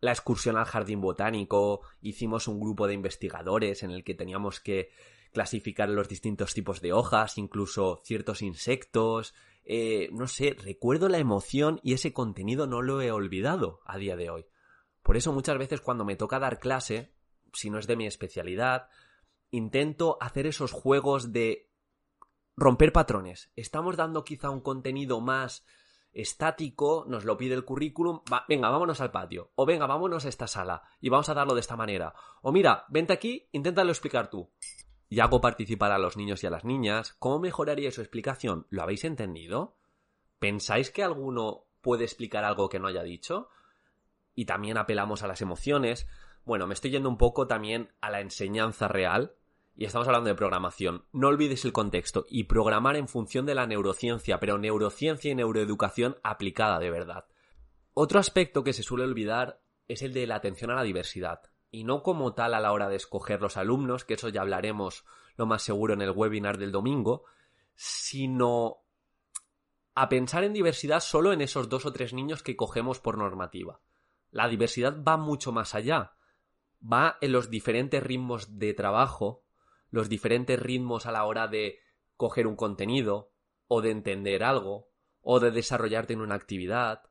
la 0.00 0.12
excursión 0.12 0.56
al 0.56 0.66
jardín 0.66 1.00
botánico, 1.00 1.80
hicimos 2.00 2.48
un 2.48 2.60
grupo 2.60 2.86
de 2.86 2.94
investigadores 2.94 3.82
en 3.82 3.90
el 3.90 4.04
que 4.04 4.14
teníamos 4.14 4.60
que 4.60 4.90
clasificar 5.32 5.88
los 5.88 6.08
distintos 6.08 6.54
tipos 6.54 6.80
de 6.80 6.92
hojas, 6.92 7.38
incluso 7.38 8.00
ciertos 8.04 8.42
insectos, 8.42 9.34
eh, 9.64 10.08
no 10.12 10.28
sé, 10.28 10.56
recuerdo 10.62 11.08
la 11.08 11.18
emoción 11.18 11.80
y 11.82 11.94
ese 11.94 12.12
contenido 12.12 12.66
no 12.66 12.82
lo 12.82 13.00
he 13.00 13.10
olvidado 13.10 13.80
a 13.86 13.96
día 13.98 14.16
de 14.16 14.30
hoy. 14.30 14.46
Por 15.02 15.16
eso 15.16 15.32
muchas 15.32 15.58
veces 15.58 15.80
cuando 15.80 16.04
me 16.04 16.16
toca 16.16 16.38
dar 16.38 16.60
clase, 16.60 17.14
si 17.52 17.70
no 17.70 17.78
es 17.78 17.86
de 17.86 17.96
mi 17.96 18.06
especialidad, 18.06 18.88
intento 19.50 20.18
hacer 20.20 20.46
esos 20.46 20.72
juegos 20.72 21.32
de 21.32 21.70
romper 22.56 22.92
patrones. 22.92 23.50
Estamos 23.56 23.96
dando 23.96 24.24
quizá 24.24 24.50
un 24.50 24.60
contenido 24.60 25.20
más 25.20 25.64
estático, 26.14 27.04
nos 27.08 27.24
lo 27.24 27.36
pide 27.36 27.54
el 27.54 27.64
currículum, 27.64 28.20
venga, 28.48 28.70
vámonos 28.70 29.00
al 29.00 29.10
patio, 29.10 29.50
o 29.56 29.66
venga, 29.66 29.86
vámonos 29.86 30.24
a 30.24 30.28
esta 30.28 30.46
sala, 30.46 30.82
y 31.00 31.08
vamos 31.08 31.28
a 31.28 31.34
darlo 31.34 31.54
de 31.54 31.60
esta 31.60 31.76
manera, 31.76 32.14
o 32.40 32.52
mira, 32.52 32.84
vente 32.88 33.12
aquí, 33.12 33.48
inténtalo 33.52 33.90
explicar 33.90 34.30
tú 34.30 34.50
y 35.14 35.20
hago 35.20 35.40
participar 35.40 35.92
a 35.92 35.98
los 35.98 36.16
niños 36.16 36.42
y 36.42 36.46
a 36.46 36.50
las 36.50 36.64
niñas, 36.64 37.14
¿cómo 37.20 37.38
mejoraría 37.38 37.92
su 37.92 38.00
explicación? 38.00 38.66
¿Lo 38.70 38.82
habéis 38.82 39.04
entendido? 39.04 39.76
¿Pensáis 40.40 40.90
que 40.90 41.04
alguno 41.04 41.66
puede 41.80 42.04
explicar 42.04 42.44
algo 42.44 42.68
que 42.68 42.80
no 42.80 42.88
haya 42.88 43.02
dicho? 43.04 43.48
Y 44.34 44.46
también 44.46 44.76
apelamos 44.76 45.22
a 45.22 45.28
las 45.28 45.40
emociones. 45.40 46.08
Bueno, 46.44 46.66
me 46.66 46.74
estoy 46.74 46.90
yendo 46.90 47.08
un 47.08 47.16
poco 47.18 47.46
también 47.46 47.94
a 48.00 48.10
la 48.10 48.20
enseñanza 48.20 48.88
real. 48.88 49.36
Y 49.76 49.84
estamos 49.84 50.06
hablando 50.06 50.28
de 50.28 50.36
programación. 50.36 51.04
No 51.12 51.28
olvides 51.28 51.64
el 51.64 51.72
contexto 51.72 52.26
y 52.28 52.44
programar 52.44 52.96
en 52.96 53.08
función 53.08 53.44
de 53.44 53.54
la 53.54 53.66
neurociencia, 53.66 54.38
pero 54.38 54.58
neurociencia 54.58 55.32
y 55.32 55.34
neuroeducación 55.34 56.16
aplicada 56.22 56.78
de 56.78 56.90
verdad. 56.90 57.26
Otro 57.92 58.20
aspecto 58.20 58.62
que 58.62 58.72
se 58.72 58.82
suele 58.82 59.04
olvidar 59.04 59.60
es 59.88 60.02
el 60.02 60.12
de 60.12 60.26
la 60.26 60.36
atención 60.36 60.70
a 60.70 60.76
la 60.76 60.82
diversidad 60.82 61.42
y 61.70 61.82
no 61.82 62.04
como 62.04 62.34
tal 62.34 62.54
a 62.54 62.60
la 62.60 62.72
hora 62.72 62.88
de 62.88 62.94
escoger 62.96 63.40
los 63.40 63.56
alumnos, 63.56 64.04
que 64.04 64.14
eso 64.14 64.28
ya 64.28 64.42
hablaremos 64.42 65.04
lo 65.36 65.46
más 65.46 65.62
seguro 65.62 65.94
en 65.94 66.02
el 66.02 66.12
webinar 66.12 66.56
del 66.56 66.70
domingo, 66.70 67.24
sino 67.74 68.84
a 69.96 70.08
pensar 70.08 70.44
en 70.44 70.52
diversidad 70.52 71.00
solo 71.00 71.32
en 71.32 71.40
esos 71.40 71.68
dos 71.68 71.84
o 71.84 71.92
tres 71.92 72.12
niños 72.12 72.44
que 72.44 72.54
cogemos 72.54 73.00
por 73.00 73.18
normativa. 73.18 73.80
La 74.30 74.48
diversidad 74.48 75.02
va 75.02 75.16
mucho 75.16 75.50
más 75.50 75.74
allá, 75.74 76.14
va 76.80 77.18
en 77.20 77.32
los 77.32 77.50
diferentes 77.50 78.02
ritmos 78.02 78.58
de 78.58 78.74
trabajo, 78.74 79.43
los 79.94 80.08
diferentes 80.08 80.58
ritmos 80.58 81.06
a 81.06 81.12
la 81.12 81.24
hora 81.24 81.46
de 81.46 81.78
coger 82.16 82.48
un 82.48 82.56
contenido, 82.56 83.30
o 83.68 83.80
de 83.80 83.92
entender 83.92 84.42
algo, 84.42 84.90
o 85.20 85.38
de 85.38 85.52
desarrollarte 85.52 86.14
en 86.14 86.20
una 86.20 86.34
actividad. 86.34 87.02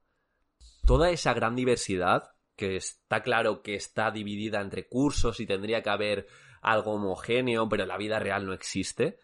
Toda 0.85 1.09
esa 1.09 1.33
gran 1.33 1.55
diversidad 1.55 2.35
que 2.57 2.75
está 2.75 3.23
claro 3.23 3.61
que 3.61 3.75
está 3.75 4.11
dividida 4.11 4.59
entre 4.59 4.89
cursos 4.89 5.39
y 5.39 5.45
tendría 5.45 5.81
que 5.81 5.91
haber 5.91 6.27
algo 6.61 6.95
homogéneo, 6.95 7.69
pero 7.69 7.85
la 7.85 7.97
vida 7.97 8.19
real 8.19 8.45
no 8.45 8.51
existe, 8.51 9.17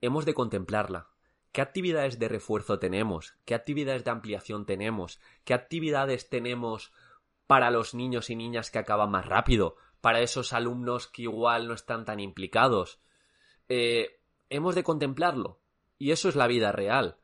hemos 0.00 0.24
de 0.24 0.34
contemplarla. 0.34 1.08
¿Qué 1.50 1.62
actividades 1.62 2.20
de 2.20 2.28
refuerzo 2.28 2.78
tenemos? 2.78 3.34
¿Qué 3.44 3.56
actividades 3.56 4.04
de 4.04 4.12
ampliación 4.12 4.66
tenemos? 4.66 5.20
¿Qué 5.42 5.52
actividades 5.52 6.28
tenemos 6.28 6.92
para 7.48 7.72
los 7.72 7.92
niños 7.92 8.30
y 8.30 8.36
niñas 8.36 8.70
que 8.70 8.78
acaban 8.78 9.10
más 9.10 9.26
rápido? 9.26 9.74
Para 10.00 10.20
esos 10.20 10.52
alumnos 10.52 11.06
que 11.06 11.22
igual 11.22 11.68
no 11.68 11.74
están 11.74 12.04
tan 12.04 12.20
implicados. 12.20 13.00
Eh, 13.68 14.20
hemos 14.48 14.74
de 14.74 14.82
contemplarlo. 14.82 15.60
Y 15.98 16.12
eso 16.12 16.28
es 16.28 16.36
la 16.36 16.46
vida 16.46 16.72
real. 16.72 17.16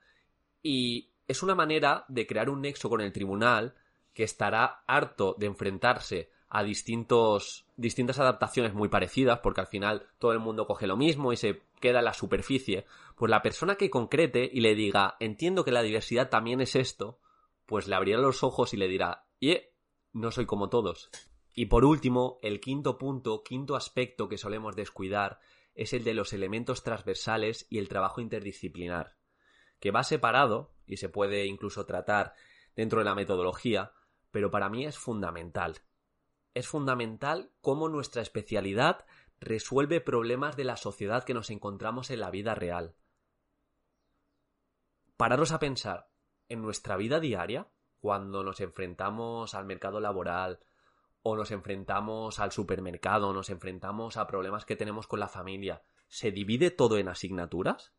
Y 0.62 1.10
es 1.28 1.42
una 1.42 1.54
manera 1.54 2.04
de 2.08 2.26
crear 2.26 2.50
un 2.50 2.62
nexo 2.62 2.88
con 2.88 3.00
el 3.00 3.12
tribunal 3.12 3.74
que 4.12 4.24
estará 4.24 4.82
harto 4.86 5.34
de 5.38 5.46
enfrentarse 5.46 6.30
a 6.48 6.62
distintos, 6.62 7.66
distintas 7.76 8.18
adaptaciones 8.18 8.72
muy 8.72 8.88
parecidas, 8.88 9.40
porque 9.40 9.60
al 9.60 9.66
final 9.66 10.06
todo 10.18 10.32
el 10.32 10.38
mundo 10.38 10.66
coge 10.66 10.86
lo 10.86 10.96
mismo 10.96 11.32
y 11.32 11.36
se 11.36 11.62
queda 11.80 11.98
en 11.98 12.06
la 12.06 12.14
superficie, 12.14 12.86
pues 13.16 13.30
la 13.30 13.42
persona 13.42 13.74
que 13.74 13.90
concrete 13.90 14.48
y 14.50 14.60
le 14.60 14.74
diga, 14.74 15.16
entiendo 15.20 15.64
que 15.64 15.72
la 15.72 15.82
diversidad 15.82 16.30
también 16.30 16.60
es 16.60 16.76
esto, 16.76 17.18
pues 17.66 17.88
le 17.88 17.96
abrirá 17.96 18.18
los 18.18 18.42
ojos 18.42 18.72
y 18.72 18.76
le 18.76 18.88
dirá, 18.88 19.26
y 19.40 19.58
no 20.12 20.30
soy 20.30 20.46
como 20.46 20.68
todos. 20.68 21.10
Y 21.58 21.66
por 21.66 21.86
último, 21.86 22.38
el 22.42 22.60
quinto 22.60 22.98
punto, 22.98 23.42
quinto 23.42 23.76
aspecto 23.76 24.28
que 24.28 24.36
solemos 24.36 24.76
descuidar, 24.76 25.40
es 25.74 25.94
el 25.94 26.04
de 26.04 26.12
los 26.12 26.34
elementos 26.34 26.82
transversales 26.82 27.66
y 27.70 27.78
el 27.78 27.88
trabajo 27.88 28.20
interdisciplinar, 28.20 29.16
que 29.80 29.90
va 29.90 30.04
separado 30.04 30.74
y 30.86 30.98
se 30.98 31.08
puede 31.08 31.46
incluso 31.46 31.86
tratar 31.86 32.34
dentro 32.74 32.98
de 32.98 33.06
la 33.06 33.14
metodología, 33.14 33.92
pero 34.30 34.50
para 34.50 34.68
mí 34.68 34.84
es 34.84 34.98
fundamental. 34.98 35.80
Es 36.52 36.68
fundamental 36.68 37.50
cómo 37.62 37.88
nuestra 37.88 38.20
especialidad 38.20 39.06
resuelve 39.40 40.02
problemas 40.02 40.58
de 40.58 40.64
la 40.64 40.76
sociedad 40.76 41.24
que 41.24 41.32
nos 41.32 41.48
encontramos 41.48 42.10
en 42.10 42.20
la 42.20 42.30
vida 42.30 42.54
real. 42.54 42.96
Pararos 45.16 45.52
a 45.52 45.58
pensar, 45.58 46.10
en 46.50 46.60
nuestra 46.60 46.98
vida 46.98 47.18
diaria, 47.18 47.70
cuando 47.98 48.44
nos 48.44 48.60
enfrentamos 48.60 49.54
al 49.54 49.64
mercado 49.64 50.00
laboral, 50.00 50.60
o 51.28 51.34
nos 51.34 51.50
enfrentamos 51.50 52.38
al 52.38 52.52
supermercado, 52.52 53.32
nos 53.32 53.50
enfrentamos 53.50 54.16
a 54.16 54.28
problemas 54.28 54.64
que 54.64 54.76
tenemos 54.76 55.08
con 55.08 55.18
la 55.18 55.26
familia, 55.26 55.82
¿se 56.06 56.30
divide 56.30 56.70
todo 56.70 56.98
en 56.98 57.08
asignaturas? 57.08 57.92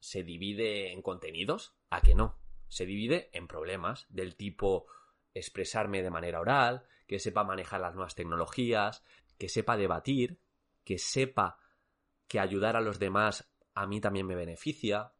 ¿Se 0.00 0.22
divide 0.22 0.92
en 0.92 1.00
contenidos? 1.00 1.74
¿A 1.88 2.02
que 2.02 2.14
no? 2.14 2.36
Se 2.68 2.84
divide 2.84 3.30
en 3.32 3.48
problemas 3.48 4.04
del 4.10 4.36
tipo 4.36 4.84
expresarme 5.32 6.02
de 6.02 6.10
manera 6.10 6.40
oral, 6.40 6.84
que 7.06 7.18
sepa 7.18 7.42
manejar 7.42 7.80
las 7.80 7.94
nuevas 7.94 8.16
tecnologías, 8.16 9.02
que 9.38 9.48
sepa 9.48 9.78
debatir, 9.78 10.42
que 10.84 10.98
sepa 10.98 11.58
que 12.28 12.38
ayudar 12.38 12.76
a 12.76 12.82
los 12.82 12.98
demás 12.98 13.50
a 13.72 13.86
mí 13.86 14.02
también 14.02 14.26
me 14.26 14.34
beneficia. 14.34 15.14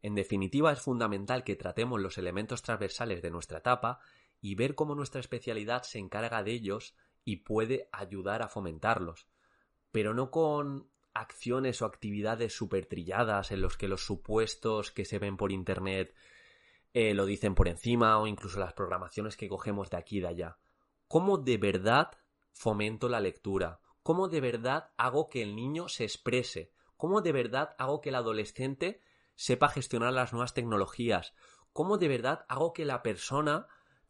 En 0.00 0.14
definitiva, 0.14 0.70
es 0.70 0.80
fundamental 0.80 1.42
que 1.42 1.56
tratemos 1.56 2.00
los 2.00 2.18
elementos 2.18 2.62
transversales 2.62 3.20
de 3.20 3.32
nuestra 3.32 3.58
etapa 3.58 3.98
y 4.40 4.54
ver 4.54 4.74
cómo 4.74 4.94
nuestra 4.94 5.20
especialidad 5.20 5.82
se 5.82 5.98
encarga 5.98 6.42
de 6.42 6.52
ellos 6.52 6.94
y 7.24 7.36
puede 7.36 7.88
ayudar 7.92 8.42
a 8.42 8.48
fomentarlos, 8.48 9.26
pero 9.92 10.14
no 10.14 10.30
con 10.30 10.90
acciones 11.14 11.82
o 11.82 11.86
actividades 11.86 12.54
súper 12.54 12.86
trilladas 12.86 13.50
en 13.50 13.60
los 13.60 13.76
que 13.76 13.88
los 13.88 14.04
supuestos 14.04 14.92
que 14.92 15.04
se 15.04 15.18
ven 15.18 15.36
por 15.36 15.52
internet 15.52 16.14
eh, 16.92 17.14
lo 17.14 17.26
dicen 17.26 17.54
por 17.54 17.68
encima 17.68 18.18
o 18.18 18.26
incluso 18.26 18.60
las 18.60 18.72
programaciones 18.72 19.36
que 19.36 19.48
cogemos 19.48 19.90
de 19.90 19.96
aquí 19.96 20.18
y 20.18 20.20
de 20.20 20.28
allá. 20.28 20.58
¿Cómo 21.06 21.38
de 21.38 21.58
verdad 21.58 22.10
fomento 22.52 23.08
la 23.08 23.20
lectura? 23.20 23.80
¿Cómo 24.02 24.28
de 24.28 24.40
verdad 24.40 24.90
hago 24.96 25.28
que 25.28 25.42
el 25.42 25.54
niño 25.54 25.88
se 25.88 26.04
exprese? 26.04 26.72
¿Cómo 26.96 27.20
de 27.20 27.32
verdad 27.32 27.74
hago 27.78 28.00
que 28.00 28.08
el 28.08 28.14
adolescente 28.14 29.00
sepa 29.34 29.68
gestionar 29.68 30.12
las 30.12 30.32
nuevas 30.32 30.54
tecnologías? 30.54 31.34
¿Cómo 31.72 31.98
de 31.98 32.08
verdad 32.08 32.46
hago 32.48 32.72
que 32.72 32.84
la 32.84 33.02
persona 33.02 33.68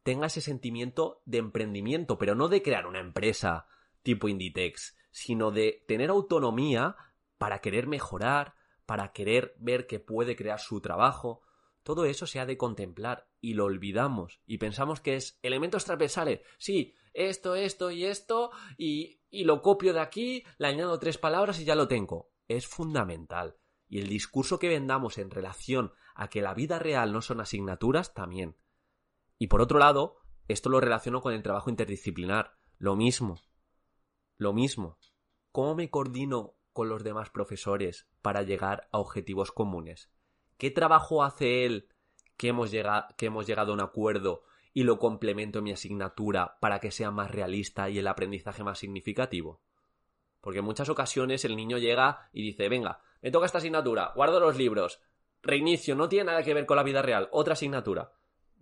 tenga 0.09 0.29
ese 0.29 0.41
sentimiento 0.41 1.21
de 1.27 1.37
emprendimiento, 1.37 2.17
pero 2.17 2.35
no 2.35 2.49
de 2.49 2.63
crear 2.63 2.87
una 2.87 2.99
empresa 2.99 3.67
tipo 4.03 4.31
Inditex, 4.31 4.97
sino 5.11 5.51
de 5.51 5.85
tener 5.87 6.09
autonomía 6.09 6.97
para 7.37 7.59
querer 7.59 7.87
mejorar, 7.87 8.55
para 8.87 9.13
querer 9.13 9.55
ver 9.59 9.87
que 9.87 10.01
puede 10.01 10.35
crear 10.35 10.61
su 10.61 10.81
trabajo, 10.81 11.43
todo 11.83 12.07
eso 12.07 12.27
se 12.27 12.41
ha 12.41 12.47
de 12.47 12.57
contemplar 12.57 13.29
y 13.43 13.53
lo 13.53 13.67
olvidamos 13.67 14.41
y 14.47 14.57
pensamos 14.57 15.03
que 15.03 15.17
es 15.17 15.39
elementos 15.43 15.85
transversales. 15.85 16.41
Sí, 16.57 16.95
esto, 17.13 17.55
esto 17.55 17.91
y 17.91 18.07
esto 18.07 18.51
y, 18.79 19.21
y 19.29 19.45
lo 19.45 19.61
copio 19.61 19.93
de 19.93 20.01
aquí, 20.01 20.43
le 20.57 20.69
añado 20.69 20.99
tres 20.99 21.19
palabras 21.19 21.61
y 21.61 21.67
ya 21.67 21.75
lo 21.75 21.87
tengo. 21.87 22.31
Es 22.47 22.67
fundamental. 22.67 23.59
Y 23.91 24.01
el 24.01 24.09
discurso 24.09 24.59
que 24.59 24.69
vendamos 24.69 25.19
en 25.19 25.31
relación 25.31 25.93
a 26.15 26.31
que 26.31 26.41
la 26.41 26.55
vida 26.55 26.79
real 26.79 27.13
no 27.13 27.21
son 27.21 27.43
asignaturas 27.43 28.15
también. 28.15 28.57
Y 29.39 29.47
por 29.47 29.61
otro 29.61 29.79
lado, 29.79 30.17
esto 30.49 30.69
lo 30.69 30.81
relaciono 30.81 31.21
con 31.21 31.33
el 31.33 31.43
trabajo 31.43 31.71
interdisciplinar. 31.71 32.57
Lo 32.79 32.97
mismo. 32.97 33.41
Lo 34.37 34.53
mismo. 34.53 34.99
¿Cómo 35.53 35.75
me 35.75 35.91
coordino 35.91 36.55
con 36.73 36.89
los 36.89 37.03
demás 37.03 37.31
profesores 37.31 38.09
para 38.23 38.43
llegar 38.43 38.89
a 38.93 38.99
objetivos 38.99 39.53
comunes? 39.53 40.11
¿Qué 40.59 40.71
trabajo 40.71 41.23
hace 41.23 41.65
él 41.65 41.89
que 42.37 42.49
hemos, 42.49 42.71
llegado, 42.71 43.07
que 43.17 43.27
hemos 43.27 43.47
llegado 43.47 43.73
a 43.73 43.75
un 43.75 43.81
acuerdo 43.81 44.45
y 44.75 44.85
lo 44.85 44.99
complemento 44.99 45.59
en 45.59 45.65
mi 45.65 45.73
asignatura 45.73 46.59
para 46.61 46.79
que 46.81 46.91
sea 46.91 47.11
más 47.11 47.31
realista 47.31 47.89
y 47.89 47.99
el 47.99 48.07
aprendizaje 48.07 48.65
más 48.65 48.79
significativo? 48.79 49.63
Porque 50.41 50.61
en 50.61 50.65
muchas 50.65 50.89
ocasiones 50.89 51.45
el 51.45 51.57
niño 51.57 51.79
llega 51.79 52.29
y 52.33 52.43
dice, 52.43 52.69
venga, 52.69 53.03
me 53.23 53.31
toca 53.31 53.47
esta 53.47 53.59
asignatura, 53.59 54.13
guardo 54.15 54.41
los 54.41 54.57
libros, 54.57 55.01
reinicio, 55.43 55.95
no 55.95 56.09
tiene 56.09 56.27
nada 56.27 56.43
que 56.43 56.55
ver 56.55 56.67
con 56.67 56.77
la 56.77 56.83
vida 56.83 57.03
real, 57.03 57.29
otra 57.33 57.55
asignatura. 57.55 58.13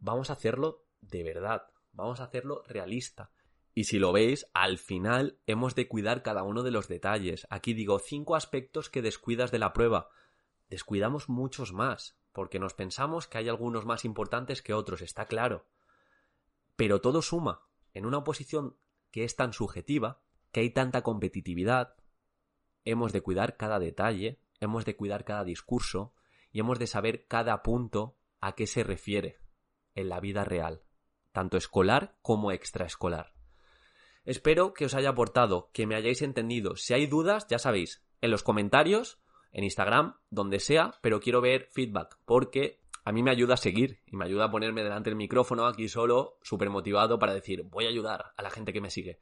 Vamos 0.07 0.31
a 0.31 0.35
hacerlo 0.35 0.87
de 1.01 1.25
verdad, 1.25 1.67
vamos 1.91 2.21
a 2.21 2.25
hacerlo 2.27 2.63
realista. 2.69 3.33
Y 3.75 3.85
si 3.85 3.99
lo 3.99 4.13
veis, 4.13 4.49
al 4.55 4.79
final 4.79 5.41
hemos 5.49 5.75
de 5.75 5.89
cuidar 5.89 6.23
cada 6.23 6.45
uno 6.45 6.63
de 6.63 6.71
los 6.71 6.87
detalles. 6.87 7.45
Aquí 7.51 7.75
digo 7.75 7.99
cinco 7.99 8.37
aspectos 8.37 8.89
que 8.89 9.03
descuidas 9.03 9.51
de 9.51 9.59
la 9.59 9.73
prueba. 9.73 10.11
Descuidamos 10.71 11.29
muchos 11.29 11.73
más, 11.73 12.21
porque 12.31 12.61
nos 12.61 12.73
pensamos 12.73 13.27
que 13.27 13.39
hay 13.39 13.49
algunos 13.49 13.85
más 13.85 14.05
importantes 14.05 14.63
que 14.63 14.75
otros, 14.75 15.03
está 15.03 15.27
claro. 15.27 15.67
Pero 16.77 17.01
todo 17.01 17.21
suma. 17.21 17.67
En 17.93 18.07
una 18.07 18.19
oposición 18.19 18.77
que 19.11 19.25
es 19.25 19.35
tan 19.35 19.53
subjetiva, 19.53 20.23
que 20.53 20.61
hay 20.61 20.71
tanta 20.71 21.03
competitividad, 21.03 21.97
hemos 22.85 23.13
de 23.13 23.23
cuidar 23.23 23.57
cada 23.57 23.81
detalle, 23.81 24.41
hemos 24.61 24.85
de 24.85 24.95
cuidar 24.95 25.25
cada 25.25 25.43
discurso 25.43 26.15
y 26.53 26.61
hemos 26.61 26.79
de 26.79 26.87
saber 26.87 27.27
cada 27.27 27.65
punto 27.65 28.17
a 28.41 28.55
qué 28.55 28.69
se 28.69 28.85
refiere 28.85 29.45
en 29.97 30.09
la 30.09 30.21
vida 30.21 30.45
real, 30.45 30.83
tanto 31.33 31.57
escolar 31.57 32.17
como 32.23 32.53
extraescolar. 32.53 33.33
Espero 34.25 34.73
que 34.73 34.85
os 34.85 34.95
haya 34.95 35.11
aportado, 35.11 35.71
que 35.73 35.87
me 35.87 35.97
hayáis 35.97 36.23
entendido. 36.23 36.77
Si 36.77 36.95
hay 36.95 37.07
dudas, 37.07 37.47
ya 37.49 37.59
sabéis, 37.59 38.05
en 38.21 38.31
los 38.31 38.43
comentarios, 38.43 39.21
en 39.53 39.65
Instagram, 39.65 40.17
donde 40.31 40.61
sea, 40.61 40.95
pero 41.01 41.21
quiero 41.21 41.41
ver 41.41 41.69
feedback, 41.73 42.19
porque 42.25 42.81
a 43.05 43.13
mí 43.13 43.23
me 43.23 43.31
ayuda 43.31 43.55
a 43.55 43.57
seguir 43.57 44.01
y 44.07 44.17
me 44.17 44.25
ayuda 44.25 44.47
a 44.47 44.51
ponerme 44.51 44.83
delante 44.83 45.11
del 45.11 45.17
micrófono 45.17 45.67
aquí 45.67 45.89
solo, 45.89 46.39
súper 46.43 46.71
motivado 46.71 47.19
para 47.19 47.35
decir, 47.35 47.63
voy 47.63 47.87
a 47.87 47.89
ayudar 47.89 48.33
a 48.37 48.43
la 48.43 48.51
gente 48.51 48.73
que 48.73 48.81
me 48.81 48.91
sigue. 48.91 49.21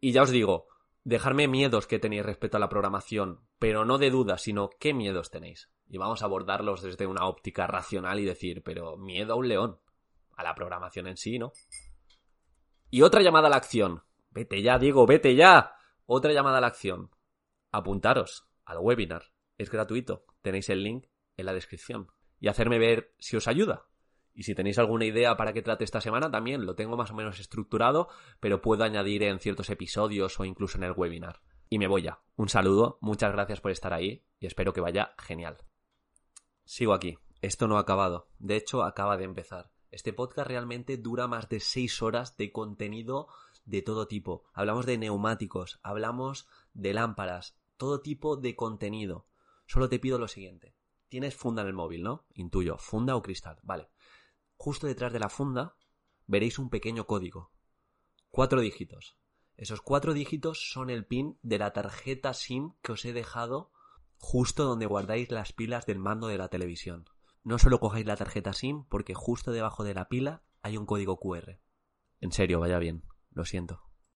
Y 0.00 0.12
ya 0.12 0.22
os 0.22 0.30
digo, 0.30 0.68
dejarme 1.08 1.48
miedos 1.48 1.86
que 1.86 1.98
tenéis 1.98 2.22
respecto 2.22 2.58
a 2.58 2.60
la 2.60 2.68
programación, 2.68 3.40
pero 3.58 3.86
no 3.86 3.96
de 3.96 4.10
dudas, 4.10 4.42
sino 4.42 4.68
qué 4.78 4.92
miedos 4.92 5.30
tenéis. 5.30 5.70
Y 5.88 5.96
vamos 5.96 6.20
a 6.20 6.26
abordarlos 6.26 6.82
desde 6.82 7.06
una 7.06 7.26
óptica 7.26 7.66
racional 7.66 8.20
y 8.20 8.26
decir, 8.26 8.62
pero 8.62 8.98
miedo 8.98 9.32
a 9.32 9.36
un 9.36 9.48
león, 9.48 9.80
a 10.36 10.42
la 10.42 10.54
programación 10.54 11.06
en 11.06 11.16
sí, 11.16 11.38
¿no? 11.38 11.52
Y 12.90 13.00
otra 13.00 13.22
llamada 13.22 13.46
a 13.46 13.50
la 13.50 13.56
acción. 13.56 14.02
Vete 14.30 14.60
ya, 14.60 14.78
Diego, 14.78 15.06
vete 15.06 15.34
ya. 15.34 15.72
Otra 16.04 16.32
llamada 16.32 16.58
a 16.58 16.60
la 16.60 16.66
acción. 16.66 17.10
Apuntaros 17.72 18.46
al 18.66 18.78
webinar. 18.78 19.32
Es 19.56 19.70
gratuito. 19.70 20.26
Tenéis 20.42 20.68
el 20.68 20.82
link 20.82 21.06
en 21.38 21.46
la 21.46 21.54
descripción. 21.54 22.08
Y 22.38 22.48
hacerme 22.48 22.78
ver 22.78 23.14
si 23.18 23.36
os 23.36 23.48
ayuda. 23.48 23.86
Y 24.38 24.44
si 24.44 24.54
tenéis 24.54 24.78
alguna 24.78 25.04
idea 25.04 25.36
para 25.36 25.52
que 25.52 25.62
trate 25.62 25.82
esta 25.82 26.00
semana, 26.00 26.30
también 26.30 26.64
lo 26.64 26.76
tengo 26.76 26.96
más 26.96 27.10
o 27.10 27.14
menos 27.14 27.40
estructurado, 27.40 28.08
pero 28.38 28.62
puedo 28.62 28.84
añadir 28.84 29.24
en 29.24 29.40
ciertos 29.40 29.68
episodios 29.68 30.38
o 30.38 30.44
incluso 30.44 30.78
en 30.78 30.84
el 30.84 30.92
webinar. 30.92 31.40
Y 31.68 31.80
me 31.80 31.88
voy 31.88 32.02
ya. 32.02 32.20
Un 32.36 32.48
saludo, 32.48 32.98
muchas 33.00 33.32
gracias 33.32 33.60
por 33.60 33.72
estar 33.72 33.92
ahí 33.92 34.24
y 34.38 34.46
espero 34.46 34.72
que 34.72 34.80
vaya 34.80 35.12
genial. 35.18 35.56
Sigo 36.64 36.92
aquí. 36.92 37.18
Esto 37.42 37.66
no 37.66 37.78
ha 37.78 37.80
acabado. 37.80 38.28
De 38.38 38.54
hecho, 38.54 38.84
acaba 38.84 39.16
de 39.16 39.24
empezar. 39.24 39.72
Este 39.90 40.12
podcast 40.12 40.46
realmente 40.46 40.98
dura 40.98 41.26
más 41.26 41.48
de 41.48 41.58
seis 41.58 42.00
horas 42.00 42.36
de 42.36 42.52
contenido 42.52 43.26
de 43.64 43.82
todo 43.82 44.06
tipo. 44.06 44.44
Hablamos 44.52 44.86
de 44.86 44.98
neumáticos, 44.98 45.80
hablamos 45.82 46.46
de 46.74 46.94
lámparas, 46.94 47.58
todo 47.76 48.02
tipo 48.02 48.36
de 48.36 48.54
contenido. 48.54 49.26
Solo 49.66 49.88
te 49.88 49.98
pido 49.98 50.16
lo 50.16 50.28
siguiente. 50.28 50.76
Tienes 51.08 51.34
funda 51.34 51.62
en 51.62 51.68
el 51.68 51.74
móvil, 51.74 52.04
¿no? 52.04 52.26
Intuyo, 52.34 52.78
funda 52.78 53.16
o 53.16 53.22
cristal. 53.22 53.58
Vale. 53.64 53.88
Justo 54.58 54.88
detrás 54.88 55.12
de 55.12 55.20
la 55.20 55.28
funda 55.28 55.76
veréis 56.26 56.58
un 56.58 56.68
pequeño 56.68 57.06
código. 57.06 57.52
Cuatro 58.28 58.60
dígitos. 58.60 59.16
Esos 59.56 59.80
cuatro 59.80 60.14
dígitos 60.14 60.70
son 60.70 60.90
el 60.90 61.06
pin 61.06 61.38
de 61.42 61.58
la 61.58 61.72
tarjeta 61.72 62.34
SIM 62.34 62.74
que 62.82 62.92
os 62.92 63.04
he 63.04 63.12
dejado 63.12 63.72
justo 64.18 64.64
donde 64.64 64.86
guardáis 64.86 65.30
las 65.30 65.52
pilas 65.52 65.86
del 65.86 66.00
mando 66.00 66.26
de 66.26 66.38
la 66.38 66.48
televisión. 66.48 67.08
No 67.44 67.58
solo 67.58 67.78
cojáis 67.78 68.04
la 68.04 68.16
tarjeta 68.16 68.52
SIM 68.52 68.84
porque 68.84 69.14
justo 69.14 69.52
debajo 69.52 69.84
de 69.84 69.94
la 69.94 70.08
pila 70.08 70.42
hay 70.60 70.76
un 70.76 70.86
código 70.86 71.18
QR. 71.18 71.60
En 72.20 72.32
serio, 72.32 72.58
vaya 72.58 72.80
bien. 72.80 73.04
Lo 73.30 73.44
siento. 73.44 73.87